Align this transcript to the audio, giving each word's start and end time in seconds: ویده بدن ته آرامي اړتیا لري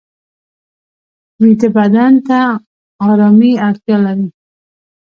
ویده 1.41 1.69
بدن 1.77 2.13
ته 2.27 2.39
آرامي 3.09 3.51
اړتیا 3.67 3.97
لري 4.05 4.27